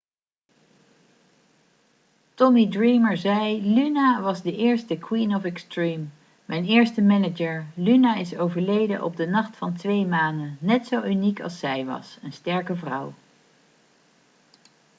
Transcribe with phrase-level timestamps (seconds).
[2.37, 6.11] tommy dreamer zei 'luna was de eerste 'queen of extreme'.
[6.45, 7.67] mijn eerste manager.
[7.75, 10.57] luna is overleden op de nacht van twee manen.
[10.61, 12.17] net zo uniek als zij was.
[12.21, 13.13] een sterke vrouw.'